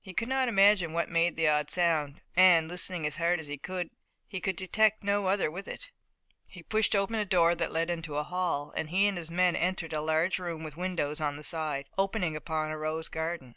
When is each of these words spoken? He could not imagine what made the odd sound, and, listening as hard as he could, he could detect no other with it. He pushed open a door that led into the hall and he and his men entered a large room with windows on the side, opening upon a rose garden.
He 0.00 0.14
could 0.14 0.30
not 0.30 0.48
imagine 0.48 0.94
what 0.94 1.10
made 1.10 1.36
the 1.36 1.46
odd 1.46 1.68
sound, 1.70 2.22
and, 2.34 2.68
listening 2.68 3.06
as 3.06 3.16
hard 3.16 3.38
as 3.38 3.48
he 3.48 3.58
could, 3.58 3.90
he 4.26 4.40
could 4.40 4.56
detect 4.56 5.04
no 5.04 5.26
other 5.26 5.50
with 5.50 5.68
it. 5.68 5.90
He 6.46 6.62
pushed 6.62 6.96
open 6.96 7.16
a 7.16 7.26
door 7.26 7.54
that 7.56 7.70
led 7.70 7.90
into 7.90 8.14
the 8.14 8.24
hall 8.24 8.72
and 8.74 8.88
he 8.88 9.06
and 9.06 9.18
his 9.18 9.30
men 9.30 9.54
entered 9.54 9.92
a 9.92 10.00
large 10.00 10.38
room 10.38 10.62
with 10.64 10.78
windows 10.78 11.20
on 11.20 11.36
the 11.36 11.42
side, 11.44 11.84
opening 11.98 12.34
upon 12.34 12.70
a 12.70 12.78
rose 12.78 13.08
garden. 13.10 13.54